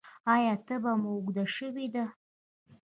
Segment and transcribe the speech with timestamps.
[0.33, 2.05] ایا تبه مو اوږده شوې ده؟